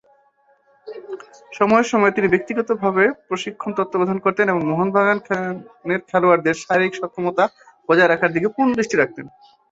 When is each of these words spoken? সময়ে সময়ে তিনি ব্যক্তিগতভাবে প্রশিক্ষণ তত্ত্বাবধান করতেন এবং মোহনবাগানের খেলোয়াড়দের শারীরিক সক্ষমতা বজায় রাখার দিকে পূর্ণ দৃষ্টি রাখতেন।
সময়ে 1.53 1.85
সময়ে 1.91 2.15
তিনি 2.15 2.27
ব্যক্তিগতভাবে 2.33 3.03
প্রশিক্ষণ 3.27 3.71
তত্ত্বাবধান 3.77 4.17
করতেন 4.25 4.45
এবং 4.49 4.61
মোহনবাগানের 4.69 6.01
খেলোয়াড়দের 6.09 6.55
শারীরিক 6.63 6.93
সক্ষমতা 6.99 7.43
বজায় 7.89 8.09
রাখার 8.09 8.33
দিকে 8.35 8.47
পূর্ণ 8.55 8.69
দৃষ্টি 8.77 8.95
রাখতেন। 8.97 9.25